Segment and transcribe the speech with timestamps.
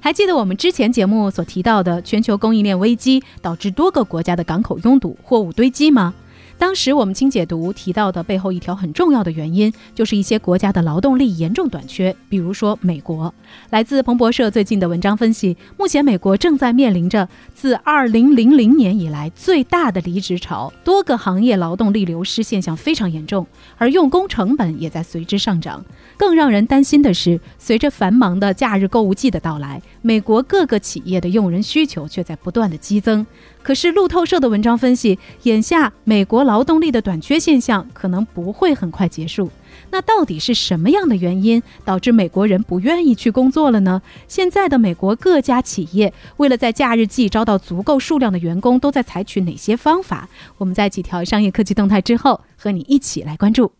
[0.00, 6.14] 还记得我们之前节目所提到的全球供应链危机导致多个国家的港口拥堵、货物堆积吗？
[6.56, 13.32] 当时我们清解读提到的背后一条很重要的原因，就是一些国家的劳动力严重短缺，比如说美国。
[13.70, 25.84] 来自彭博社最近的文章分析，目前美国正在面临着自2000年以来最大的离职潮，多个行业劳动力流失现象非常严重，而用工成本也在随之上涨。
[26.18, 33.24] 更让人担心的是，随着繁忙的假日购物季的到来，美国各个企业的用人需求却在不断的激增。
[33.62, 39.48] 可是路透社的文章分析，眼下美国劳动力的短缺现象可能不会很快结束。
[39.90, 44.02] 那到底是什么样的原因导致美国人不愿意去工作了呢？
[44.26, 50.28] 现在的美国各家企业为了在假日季招到足够数量的员工，都在采取哪些方法？
[50.56, 53.77] 我们在几条商业科技动态之后，和你一起来关注。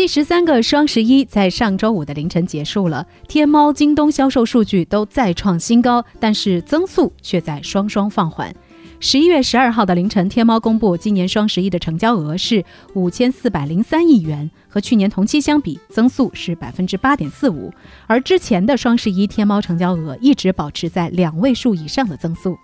[0.00, 8.50] 第十三个双十一在上周五的凌晨结束了，天猫、京东销售数据都再创新高，但是增速却在双双放缓。
[8.98, 17.70] 十一月十二号的凌晨，天猫公布今年双十一的成交额是五千四百零三亿元，和去年同期相比，增速是百分之八点四五。
[18.06, 22.56] 而之前的双十一，天猫成交额一直保持在两位数以上的增速。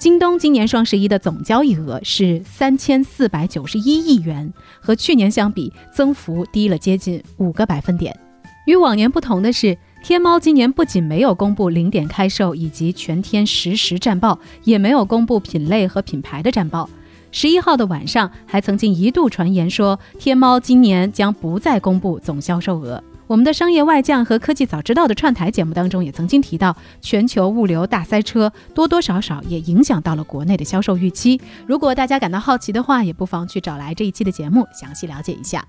[0.00, 8.18] 京东今年双十一的总交易额是三千四百九十一亿元，和去年相比，增幅低了接近五个百分点。
[8.64, 16.88] 与往年不同的是，天猫今年不仅没有公布零点开售以及全天实时战报，也没有公布品类和品牌的战报。
[17.30, 23.04] 十一号的晚上，还曾经一度传言说，天猫今年将不再公布总销售额。
[23.30, 31.40] 我们的商业外将和科技早知道的串台节目当中也曾经提到，全球物流大塞车多多少少也影响到了国内的销售预期。
[31.64, 35.64] 如果大家感到好奇的话，也不妨去找来这一期的节目详细了解一下。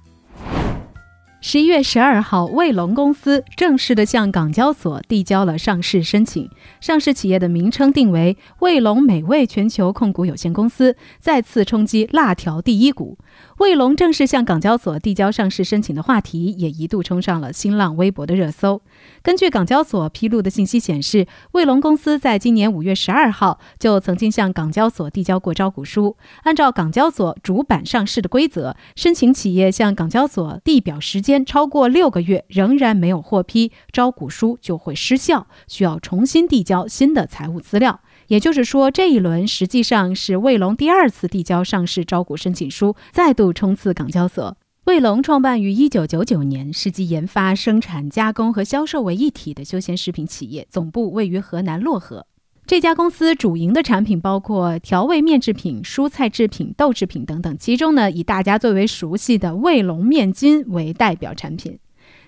[1.43, 6.49] 十一月十二号，卫龙公司正式的向港交所递交了上市申请，
[6.79, 13.17] 上市企业的名称定为卫龙美味全球控股有限公司，再次冲击辣条第一股。
[13.57, 18.81] 卫龙正式向港交所递交上市申请的话题，也一度冲上了新浪微博的热搜。
[19.21, 26.17] 根据港交所披露的信息显示，卫龙公司在今年五月十二号就曾经向港交所递交过招股书。
[26.43, 38.01] 按照港交所主板上市的规则，申请企业向港交所递表时间超过六个月仍然没有获批，招股书就会失效，需要重新递交新的财务资料。
[38.31, 44.55] 也就是说，这一轮实际上是卫龙第二次递交上市招股申请书，再度冲刺港交所。
[44.85, 52.25] 卫龙创办于一九九九年，是集研发、生产、加工和销售为一体的休闲食品企业，总部位于河南漯河。
[52.65, 61.77] 这家公司主营的产品包括调味面制品、蔬菜制品、豆制品等等，其中呢，以大家最为熟悉的卫龙面筋为代表产品。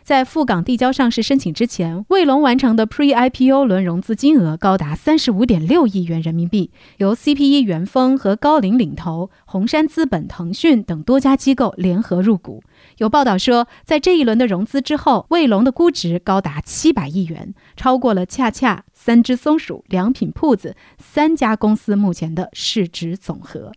[0.03, 12.61] 在赴港递交上市申请之前，卫龙完成的 Pre-IPO 轮融资金额高达三十五点六亿元人民币，由 CPE 元丰和高瓴领投，红杉资本、腾讯等多家机构联合入股。
[12.97, 23.71] 有报道说，在这一轮的融资之后，卫龙的估值高达七百亿元，超过了恰恰、三只松鼠、良品铺子三家公司目前的市值总和。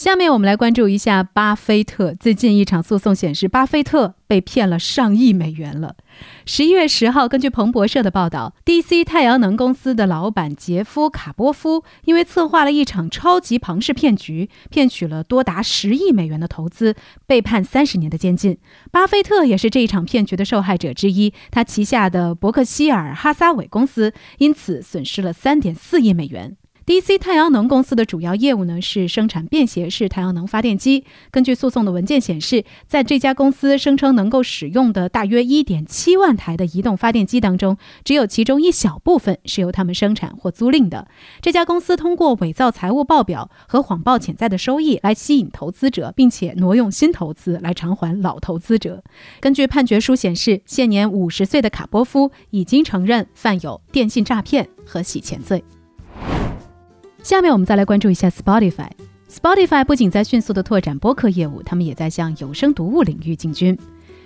[0.00, 2.14] 下面我们来关注一下巴菲特。
[2.14, 5.94] 最近一场诉讼显示，巴菲特被骗了上亿美元了。
[6.46, 16.94] 十一月十号，根据彭博社的报道，DC 太阳能公司的老板杰夫·卡波夫因为策划了一场超级庞氏骗局，骗取了多达十亿美元的投资，
[17.26, 18.56] 被判三十年的监禁。
[18.90, 26.56] 巴菲特也是这一场骗局的受害者之一，他旗下的伯克希尔·哈撒韦公司因此损失了三点四亿美元。
[26.90, 31.04] DC 太阳能公司的主要业务呢是生产便携式太阳能发电机。
[31.30, 41.06] 根据诉讼的文件显示，在这家公司声称能够使用的大约1.7万台的移动发电机当中，只有其中一小部分是由他们生产或租赁的。
[41.40, 49.04] 这家公司通过伪造财务报表和谎报潜在的收益来吸引投资者，并且挪用新投资来偿还老投资者。
[49.38, 55.62] 根据判决书显示，现年五十岁的卡波夫已经承认犯有电信诈骗和洗钱罪。
[57.22, 58.88] 下面我们再来关注一下 Spotify。
[59.28, 63.78] Spotify 不仅在迅速的拓展播客业务，他们也在向有声读物领域进军。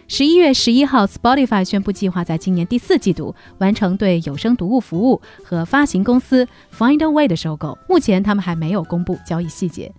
[0.06, 6.46] 十一月十一号，Spotify 宣布计划在今年第四季度完成对有声读物服务和发行公司
[6.76, 7.76] Findaway 的收购。
[7.88, 9.93] 目前，他们还没有公布交易细节。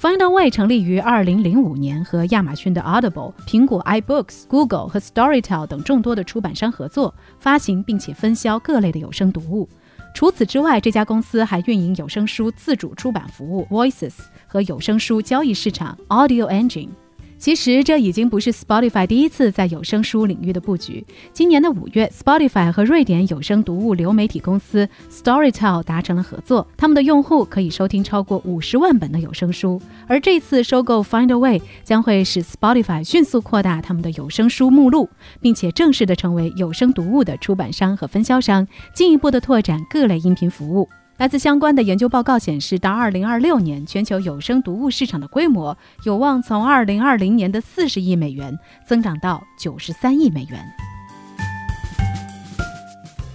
[0.00, 9.68] Findaway 成立于二零零五年，和亚马逊的 Audible、苹果 iBooks、Google 和 Storytel 等众多的出版商合作，发行并且分销各类的有声读物。
[10.12, 14.14] 除此之外，这家公司还运营有声书自主出版服务 Voices
[14.46, 16.90] 和有声书交易市场 Audio Engine。
[17.40, 21.02] 其实这已经不是 Spotify 第一次在有声书领域的布局。
[21.32, 29.80] 今年的五月，Spotify 和瑞典有声读物流媒体公司 Storytel 达成了合作，他们的用户可以收听超过五十万本的有声书。
[30.06, 35.08] 而这次收购 Findaway 将会使 Spotify 迅速扩大他们的有声书目录，
[35.40, 40.86] 并且正式的成为有声读物的出版商和分销商，进一步的拓展各类音频服务。
[41.20, 50.58] 来自相关的研究报告显示，到二零二六年，全球有声读物市场的规模有望从二零二零年的四十亿美元增长到九十三亿美元。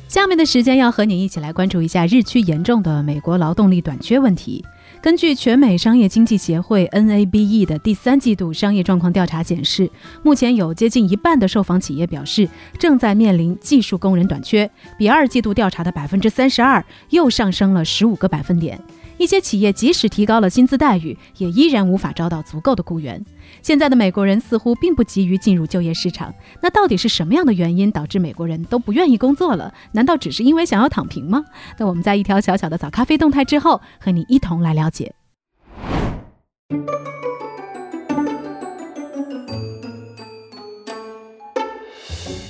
[0.07, 4.65] 下面的时间要和你一起来关注一下日趋严重的美国劳动力短缺问题。
[5.05, 9.87] 根据全美商业经济协会 （NABE） 的第三季度商业状况调查显示，
[10.23, 12.49] 目前有接近一半的受访企业表示
[12.79, 14.67] 正在面临技术工人短缺，
[14.97, 18.81] 比二季度调查的百分之三十二又上升了十五个百分点。
[19.17, 23.23] 一些企业即使提高了薪资待遇，也依然无法招到足够的雇员。
[23.62, 26.33] 现在的美国人似乎并不急于进入就业市场。
[26.62, 29.73] 那到底是什么样的原因导致美国人都不愿意工作了？
[29.94, 31.44] 难道只是因为想要躺平吗？
[31.77, 35.13] 那我们在一条小小的早咖啡动态之后，和你一同来了解。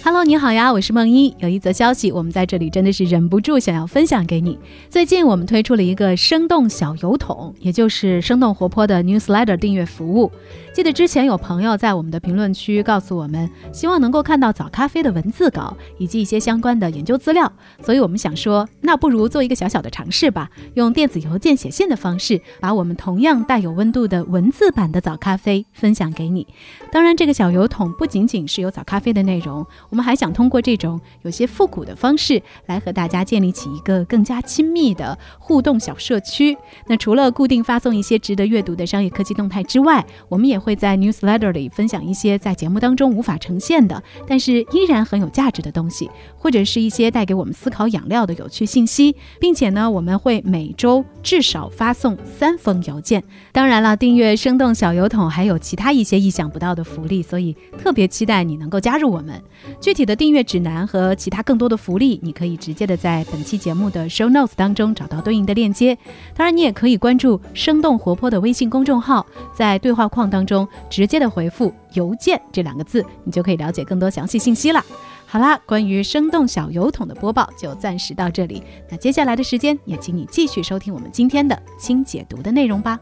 [0.05, 1.35] Hello，你好呀，我是梦一。
[1.39, 4.55] 有一则消息，我们在这里真的是忍不住想要分享给你。
[4.87, 10.31] 最近我们推出了一个生动小油桶，也就是生动活泼的 Newsletter 订阅服务。
[10.75, 26.45] 记得之前有朋友在我们的评论区告诉我们，希望能够看到早咖啡的文字稿以及一些相关的研究资料，所以我们想说，那不如做一个小小的尝试吧，用电子邮件写信的方式，把我们同样带有温度的文字版的早咖啡分享给你。
[26.91, 29.65] 当然，这个小油桶不仅仅是有早咖啡的内容。
[29.95, 36.57] 我们还想通过这种有些复古的方式来和大家建立起一个更加亲密的互动小社区。
[36.87, 53.23] 那除了固定发送一些值得阅读的商业科技动态之外，我们也会在 newsletter 里分享一些在节目当中无法呈现的，但是依然很有价值的东西，或者是一些带给我们思考养料的有趣信息，并且呢，我们会每周至少发送三封邮件。
[53.53, 59.41] 当然了，订阅生动小油桶还有其他一些意想不到的福利，所以特别期待你能够加入我们。
[59.85, 65.95] 具体的订阅指南和其他更多的福利，你可以直接的在本期节目的 show notes 当中找到对应的链接。
[66.35, 69.23] 当然，你也可以关注生动活泼的微信公众号，
[69.53, 74.83] 在对话框当中直接的回复“邮件”这两个字，你就可以了解更多详细信息了。
[75.27, 78.63] 好啦，关于生动小油桶的播报就暂时到这里。
[78.89, 82.99] 那接下来的时间，也请你继续收听我们今天的轻解读的内容吧。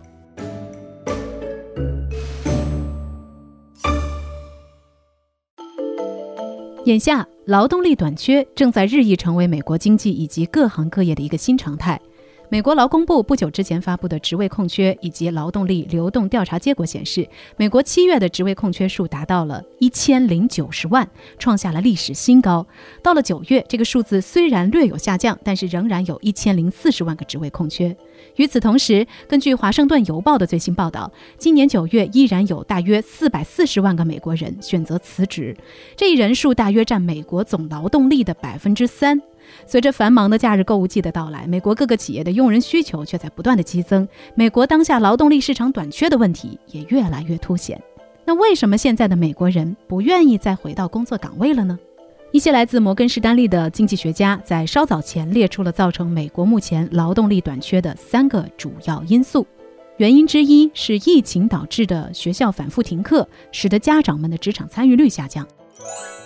[6.85, 11.97] 眼下，劳动力短缺正在日益成为美国经济以及各行各业的一个新常态。
[12.53, 17.27] 美国劳工部不久之前发布的职位空缺以及劳动力流动调查结果显示，
[17.57, 21.09] 美国七月的职位空缺数达到了一千零九十万，
[21.39, 22.63] 创下了历史新高。
[23.01, 27.97] 到了九月，这个数字虽然略有下降，但是仍然有一千零四十万个职位空缺。
[28.35, 35.57] 与此同时，根据《华盛顿邮报》的最新报道，今年九月依然有大约四百四十万个美国人选择辞职，
[35.95, 39.19] 这一人数大约占美国总劳动力的百分之三。
[39.65, 47.82] 随着繁忙的假日购物季的到来，美国各个企业的用人需求却在不断的激增，美国当下劳动力市场短缺的问题也越来越凸显。
[48.25, 51.77] 那为什么现在的美国人不愿意再回到工作岗位了呢？
[52.32, 59.46] 一些来自摩根士丹利的经济学家在稍早前列出了造成美国目前劳动力短缺的三个主要因素。
[59.98, 65.48] 原因之一是疫情导致的学校反复停课，使得家长们的职场参与率下降。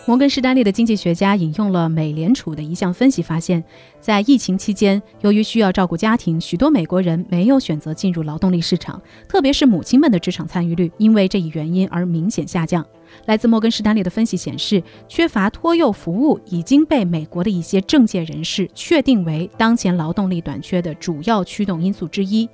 [0.08, 3.62] 摩根士丹利的经济学家引用了美联储的一项分析，发现，
[4.00, 12.86] 在疫情期间，由于需要照顾家庭，许多美国人没有选择进入劳动力市场，特别是母亲们的职场参与率因为这一原因而明显下降。
[13.26, 22.48] 来自摩根士丹利的分析显示，缺乏托幼服务已经被美国的一些政界人士确定为当前劳动力短缺的主要驱动因素之一。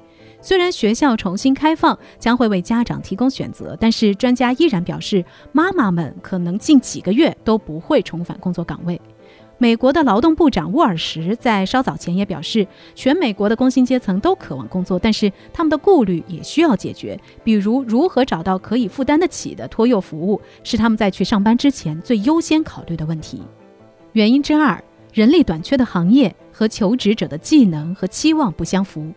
[0.44, 5.24] 虽然学校重新开放将会为家长提供选择，但是专家依然表示，
[5.54, 9.00] 妈妈们可能近几个月都不会重返工作岗位。
[9.58, 23.42] 美国的劳动部长沃尔什在稍早前也表示，全美国的工薪阶层都渴望工作，但是他们的顾虑也需要解决，比如如何找到可以负担得起的托幼服务，是他们在去上班之前最优先考虑的问题。
[24.12, 24.84] 原因之二，
[25.14, 29.14] 人力短缺的行业和求职者的技能和期望不相符。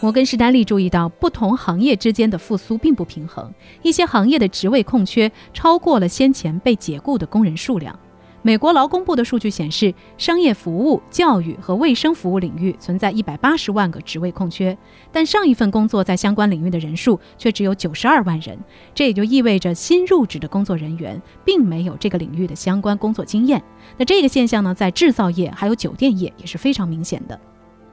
[0.00, 3.50] 摩根士丹利注意到，不同行业之间的复苏并不平衡，
[3.82, 7.98] 一些行业的职位空缺超过了先前被解雇的工人数量。
[8.42, 14.76] 美国劳工部的数据显示，商业服务、教育和卫生服务领域存在一百八十万个职位空缺，
[15.10, 18.58] 但上一份工作在相关领域的人数却只有九十二万人。
[18.94, 23.62] 这也就意味着新入职的工作人员并没有这个领域的相关工作经验。
[23.96, 27.40] 那这个现象呢，在制造业还有酒店业也是非常明显的。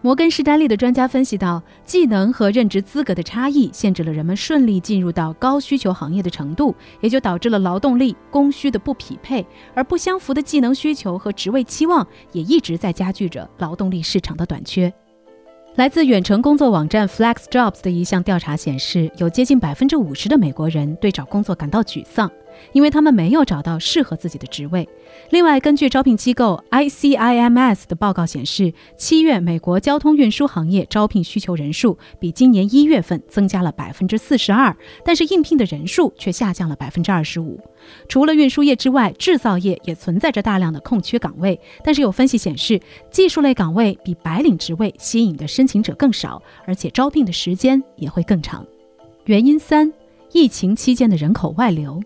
[0.03, 14.91] 摩根士丹利的专家分析到，技能和任职资格的差异限制了人们顺利进入到高需求行业的程度，也就导致了劳动力供需的不匹配，而不相符的技能需求和职位期望也一直在加剧着劳动力市场的短缺。
[15.75, 22.29] 来自远程工作网站 FlexJobs 的一项调查显示，有接近百分之五十的美国人对找工作感到沮丧。
[22.73, 24.87] 因为他们没有找到适合自己的职位。
[25.29, 37.59] 另外，根据招聘机构 ICIMS 的报告显示，七月美国交通运输行业招聘需求人数比今年一月份增加了百分之四十二，但是应聘的人数却下降了百分之二十五。
[38.07, 42.79] 除了运输业之外，制造业也存在着大量的空缺岗位，但是有分析显示，
[43.11, 48.65] 技术类岗位比白领职位吸引的申请者更少，而且招聘的时间也会更长。
[49.25, 49.91] 原因三：
[50.31, 52.01] 疫情期间的人口外流。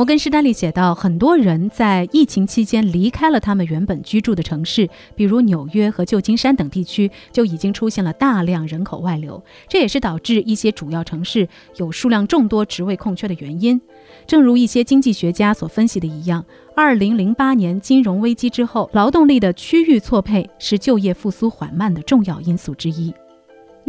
[0.00, 9.44] 摩根士丹利写道，很多人在疫情期间离开了他们原本居住的城市，比如纽约和旧金山等地区，就已经出现了大量人口外流。
[9.68, 13.78] 这也是导致一些主要城市有数量众多职位空缺的原因。
[14.26, 16.42] 正如一些经济学家所分析的一样，
[16.74, 23.12] 二零零八年金融危机之后，劳动力的区域错配是就业复苏缓慢的重要因素之一。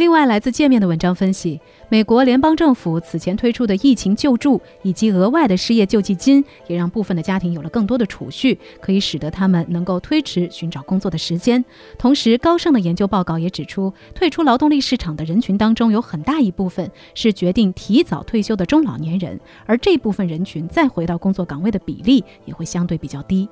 [0.01, 11.63] 另外，来自界面的文章分析，美国联邦政府此前推出的疫情救助以及额外的失业救济金，也让部分的家庭有了更多的储蓄，可以使得他们能够推迟寻找工作的时间。
[11.99, 23.47] 同时，高盛的研究报告也指出，退出劳动力市场的人群当中，有很大一部分是决定提早退休的中老年人，而这部分人群再回到工作岗位的比例也会相对比较低。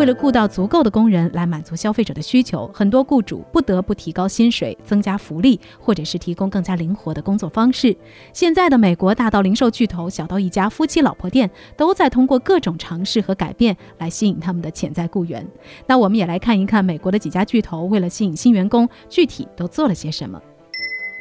[0.00, 7.94] 为了雇到足够的工人来满足消费者的需求，很多雇主不得不提高薪水、增加福利，或者是提供更加灵活的工作方式。
[8.32, 15.46] 现在的美国，大到零售巨头，小到一家夫妻老婆店，都在通过各种尝试和改变来吸引他们的潜在雇员。
[15.86, 20.40] 那我们也来看一看美国的几家巨头为了吸引新员工，具体都做了些什么。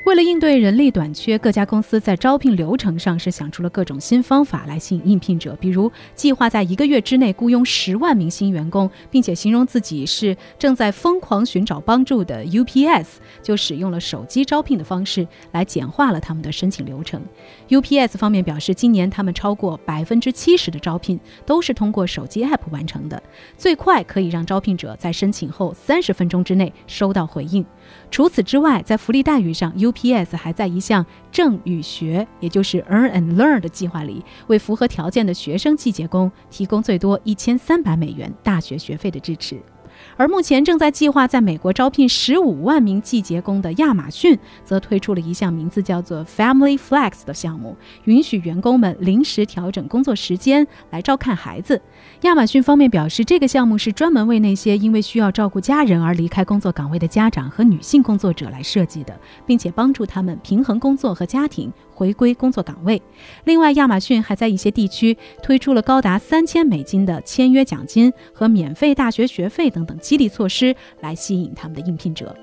[0.10, 5.56] 为了应对人力短缺，各家公司在招聘流程上是想出了各种新方法来吸引应聘者。
[5.62, 13.06] 比如，计划在一个月之内雇佣十万名新员工，并且形容自己是正在疯狂寻找帮助的 UPS，
[13.44, 17.22] 就使用了手机招聘的方式来简化了他们的申请流程。
[17.70, 23.22] UPS 方面表示，今年他们超过百分之七十的招聘都是通过手机 App 完成的，
[23.58, 27.64] 最快可以让招聘者在申请后三十分钟之内收到回应。
[28.10, 39.62] 除此之外，在福利待遇上，UPS 还在一项挣与学，也就是 Earn and Learn 的计划里，为符合条件的学生季节工提供最多一千三百美元大学学费的支持。
[40.20, 47.74] 而目前正在计划在美国招聘十五万名季节工的亚马逊，则推出了一项名字叫做 Family Flex 的项目，
[48.04, 51.82] 允许员工们临时调整工作时间来照看孩子。
[52.24, 61.72] 亚马逊方面表示，这个项目是专门为那些因为需要照顾家人而离开工作岗位的家长和女性工作者来设计的，并且帮助他们平衡工作和家庭。
[62.00, 63.02] 回归工作岗位。
[63.44, 72.34] 另外，亚马逊还在一些地区推出了高达三千美金的签约奖金和免费大学学费等等激励措施，来吸引他们的应聘者。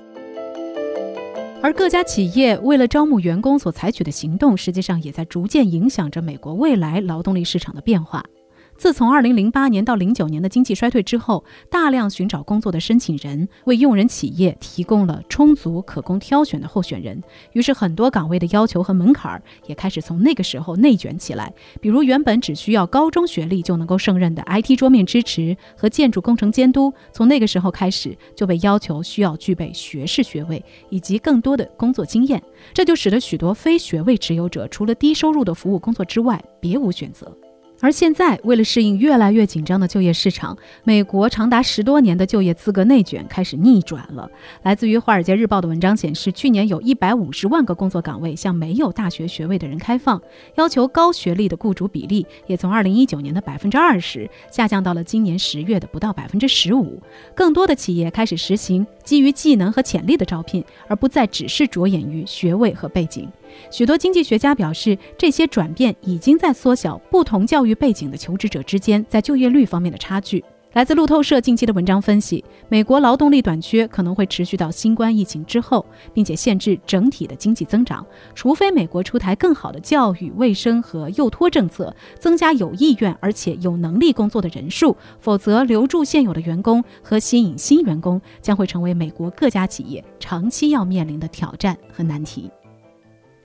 [1.63, 8.23] 而各家企业为了招募员工所采取的行动，实际上也在逐渐影响着美国未来劳动力市场的变化。
[8.77, 17.21] 自从2008年到09年的经济衰退之后，大量寻找工作的申请人为用人企业提供了充足可供挑选的候选人，
[17.53, 21.51] 于是很多岗位的要求和门槛也开始从那个时候内卷起来。
[21.81, 32.41] 比如，原本只需要高中学历就能够胜任的 IT 桌面支持和建筑工程监督，从那个时候开始就被要求需要具备学士学位以及更多的工作经验，
[32.75, 37.35] 这就使得许多非学位持有者除了低收入的服务工作之外别无选择。
[37.79, 44.29] 而现在，为了适应越来越紧张的就业市场，美国长达十多年的就业资格内卷开始逆转了。
[44.63, 50.19] 来自于《华尔街日报》的文章显示，去年有一百五十万个工作岗位向没有大学学位的人开放，
[50.55, 56.99] 要求高学历的雇主比例也从二零一九年的百分之二十下降到了今年十月的不到百分之十五。
[57.35, 63.29] 更多的企业开始实行基于技能和潜力的招聘，而不再只是着眼于学位和背景。
[63.71, 70.43] 许多经济学家表示，这些转变已经在缩小不同教育背景的求职者之间在就业率方面的差距。
[70.73, 78.05] 来自路透社近期的文章分析，美国劳动力短缺可能会持续到新冠疫情之后，并且限制整体的经济增长。
[78.35, 92.51] 除非美国出台更好的教育、卫生和幼托政策，增加有意愿而且有能力工作的人数，否则留住现有的员工和吸引新员工将会成为美国各家企业长期要面临的挑战和难题。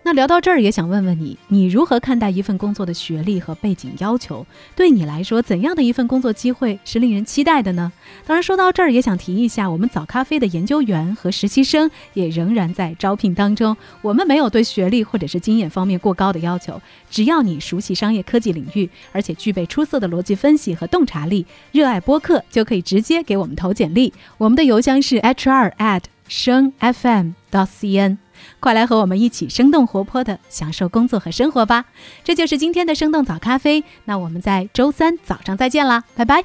[0.05, 4.45] 那聊到这儿，也想问问你，你如何看待一份工作的学历和背景要求？
[4.75, 7.93] 对你来说，怎样的一份工作机会是令人期待的呢？
[8.27, 13.77] 当然，说到这儿，也想提一下，我们早咖啡的研究员和实习生也仍然在招聘当中。
[14.01, 24.13] 我们没有对学历或者是经验方面过高的要求，只要你熟悉商业科技领域，而且具备出色的逻辑分析和洞察力，热爱播客，就可以直接给我们投简历。
[24.37, 28.17] 我们的邮箱是 hr at 声 fm dot cn。
[28.61, 31.85] 快来和我们一起生动活泼的享受工作和生活吧！
[32.23, 33.83] 这就是今天的生动早咖啡。
[34.05, 36.45] 那我们在周三早上再见啦，拜拜！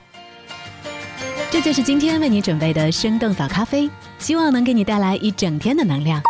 [1.49, 3.89] 这就是今天为你准备的生动早咖啡，
[4.19, 6.21] 希望能给你带来一整天的能量。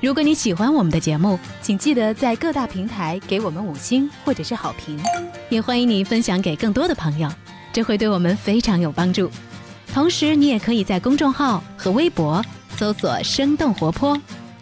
[0.00, 5.00] 如果你喜欢我们的节目，请记得在各大平台给我们五星或者是好评，
[5.48, 7.28] 也欢迎你分享给更多的朋友，
[7.72, 9.28] 这会对我们非常有帮助。
[9.92, 12.44] 同时，你也可以在公众号和微博
[12.76, 14.20] 搜索“生动活泼”。